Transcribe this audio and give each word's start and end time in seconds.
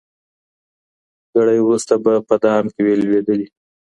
ګړی 1.33 1.59
وروسته 1.63 1.93
به 2.03 2.13
په 2.27 2.35
دام 2.43 2.65
کی 2.73 2.79
وې 2.85 2.95
لوېدلي 3.01 3.47